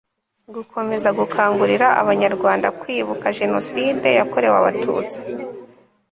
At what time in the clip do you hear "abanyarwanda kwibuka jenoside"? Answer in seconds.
2.01-4.07